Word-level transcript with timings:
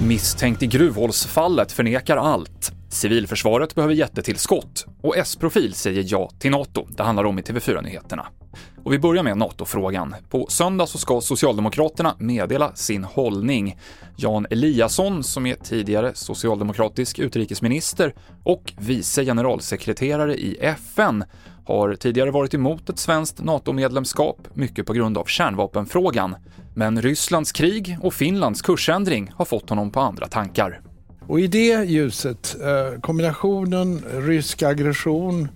Misstänkt 0.00 0.62
i 0.62 0.66
gruvhålsfallet 0.66 1.72
förnekar 1.72 2.16
allt. 2.16 2.72
Civilförsvaret 2.88 3.74
behöver 3.74 3.94
jättetillskott 3.94 4.86
och 5.02 5.16
S-profil 5.16 5.74
säger 5.74 6.04
ja 6.06 6.30
till 6.38 6.50
NATO. 6.50 6.86
Det 6.96 7.02
handlar 7.02 7.24
om 7.24 7.38
i 7.38 7.42
TV4-nyheterna. 7.42 8.26
Och 8.84 8.92
vi 8.92 8.98
börjar 8.98 9.22
med 9.22 9.38
NATO-frågan. 9.38 10.14
På 10.30 10.46
söndag 10.48 10.86
så 10.86 10.98
ska 10.98 11.20
Socialdemokraterna 11.20 12.16
meddela 12.18 12.74
sin 12.74 13.04
hållning. 13.04 13.78
Jan 14.16 14.46
Eliasson, 14.50 15.24
som 15.24 15.46
är 15.46 15.54
tidigare 15.54 16.14
socialdemokratisk 16.14 17.18
utrikesminister 17.18 18.14
och 18.44 18.72
vice 18.78 19.24
generalsekreterare 19.24 20.36
i 20.36 20.56
FN, 20.60 21.24
har 21.64 21.94
tidigare 21.94 22.30
varit 22.30 22.54
emot 22.54 22.88
ett 22.88 22.98
svenskt 22.98 23.44
NATO-medlemskap, 23.44 24.48
mycket 24.54 24.86
på 24.86 24.92
grund 24.92 25.18
av 25.18 25.24
kärnvapenfrågan. 25.24 26.36
Men 26.74 27.02
Rysslands 27.02 27.52
krig 27.52 27.98
och 28.02 28.14
Finlands 28.14 28.62
kursändring 28.62 29.32
har 29.34 29.44
fått 29.44 29.70
honom 29.70 29.90
på 29.90 30.00
andra 30.00 30.26
tankar. 30.26 30.80
Och 31.26 31.40
i 31.40 31.46
det 31.46 31.84
ljuset, 31.84 32.56
eh, 32.60 33.00
kombinationen 33.00 34.04
rysk 34.12 34.62
aggression 34.62 35.48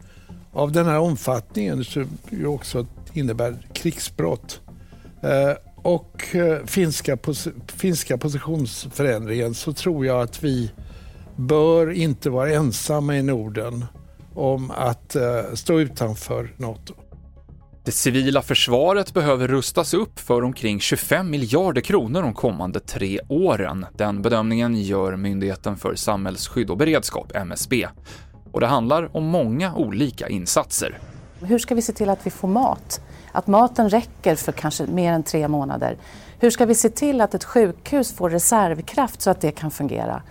av 0.53 0.73
den 0.73 0.87
här 0.87 0.99
omfattningen 0.99 1.85
som 1.85 2.09
ju 2.31 2.47
också 2.47 2.87
innebär 3.13 3.57
krigsbrott 3.73 4.61
eh, 5.23 5.57
och 5.77 6.35
eh, 6.35 6.67
finska, 6.67 7.17
pos 7.17 7.49
finska 7.67 8.19
positionsförändringen 8.19 9.55
så 9.55 9.73
tror 9.73 10.07
jag 10.07 10.21
att 10.21 10.45
vi 10.45 10.71
bör 11.37 11.91
inte 11.91 12.31
vara 12.31 12.53
ensamma 12.53 13.17
i 13.17 13.23
Norden 13.23 13.85
om 14.37 14.71
att 14.71 15.17
stå 15.55 15.81
utanför 15.81 16.55
NATO. 16.57 16.95
Det 17.85 17.93
civila 17.93 18.43
försvaret 18.43 19.15
behöver 19.15 19.49
rustas 19.49 19.95
upp 19.95 20.19
för 20.21 20.45
omkring 20.45 20.81
25 20.81 21.31
miljarder 21.31 21.81
kronor 21.81 22.23
de 22.23 22.35
kommande 22.35 22.81
tre 22.81 23.21
åren. 23.29 23.87
Den 23.93 24.23
bedömningen 24.23 24.83
gör 24.83 25.17
Myndigheten 25.17 25.77
för 25.77 25.95
samhällsskydd 25.95 26.71
och 26.71 26.77
beredskap, 26.77 27.33
MSB. 27.35 27.89
Och 28.53 28.61
det 28.61 28.67
handlar 28.67 29.17
om 29.17 29.25
många 29.25 29.75
olika 29.75 30.29
insatser. 30.29 30.99
Hur 31.41 31.59
ska 31.59 31.75
vi 31.75 31.83
se 31.83 31.93
till 31.93 32.09
att 32.09 32.27
vi 32.27 32.31
får 32.31 32.49
mat? 32.49 33.01
Att 33.33 33.47
maten 33.47 33.91
räcker 33.91 34.35
för 34.35 34.53
kanske 34.53 34.87
mer 34.87 35.13
än 35.13 35.23
tre 35.23 35.49
månader. 35.49 35.97
Hur 36.39 36.51
ska 36.51 36.67
vi 36.67 36.75
se 36.75 36.89
till 36.89 37.21
att 37.21 37.35
ett 37.35 37.45
sjukhus 37.45 38.13
får 38.13 38.31
reservkraft 38.31 39.23
så 39.23 39.31
att 39.31 39.41
det 39.41 39.51
kan 39.51 39.71
fungera? 39.71 40.23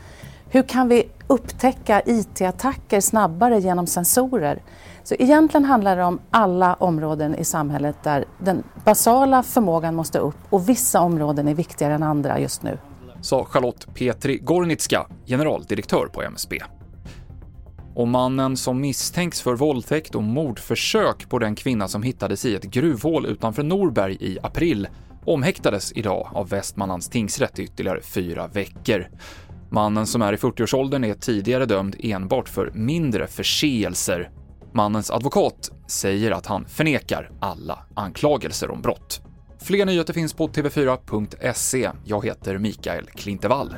Hur 0.49 0.63
kan 0.63 0.87
vi 0.89 1.03
upptäcka 1.27 2.01
IT-attacker 2.05 3.01
snabbare 3.01 3.59
genom 3.59 3.87
sensorer? 3.87 4.63
Så 5.03 5.15
egentligen 5.19 5.65
handlar 5.65 5.97
det 5.97 6.03
om 6.03 6.19
alla 6.31 6.73
områden 6.73 7.35
i 7.35 7.45
samhället 7.45 7.95
där 8.03 8.25
den 8.39 8.63
basala 8.85 9.43
förmågan 9.43 9.95
måste 9.95 10.19
upp 10.19 10.37
och 10.49 10.69
vissa 10.69 11.01
områden 11.01 11.47
är 11.47 11.53
viktigare 11.53 11.93
än 11.93 12.03
andra 12.03 12.39
just 12.39 12.63
nu. 12.63 12.77
Sa 13.21 13.45
Charlotte 13.45 13.87
Petri 13.93 14.37
Gornitska, 14.37 15.07
generaldirektör 15.25 16.07
på 16.07 16.21
MSB. 16.21 16.59
Och 17.95 18.07
mannen 18.07 18.57
som 18.57 18.81
misstänks 18.81 19.41
för 19.41 19.55
våldtäkt 19.55 20.15
och 20.15 20.23
mordförsök 20.23 21.29
på 21.29 21.39
den 21.39 21.55
kvinna 21.55 21.87
som 21.87 22.03
hittades 22.03 22.45
i 22.45 22.55
ett 22.55 22.63
gruvhål 22.63 23.25
utanför 23.25 23.63
Norberg 23.63 24.17
i 24.19 24.37
april 24.43 24.87
omhäktades 25.25 25.91
idag 25.95 26.29
av 26.33 26.49
Västmanlands 26.49 27.09
tingsrätt 27.09 27.59
i 27.59 27.63
ytterligare 27.63 28.01
fyra 28.01 28.47
veckor. 28.47 29.07
Mannen 29.69 30.07
som 30.07 30.21
är 30.21 30.33
i 30.33 30.35
40-årsåldern 30.35 31.03
är 31.03 31.13
tidigare 31.13 31.65
dömd 31.65 31.95
enbart 31.99 32.49
för 32.49 32.71
mindre 32.73 33.27
förseelser 33.27 34.29
Mannens 34.75 35.11
advokat 35.11 35.71
säger 35.87 36.31
att 36.31 36.45
han 36.45 36.65
förnekar 36.65 37.31
alla 37.39 37.79
anklagelser 37.93 38.71
om 38.71 38.81
brott. 38.81 39.21
Fler 39.59 39.85
nyheter 39.85 40.13
finns 40.13 40.33
på 40.33 40.47
tv4.se. 40.47 41.91
Jag 42.05 42.25
heter 42.25 42.57
Mikael 42.57 43.05
Klintevall. 43.05 43.75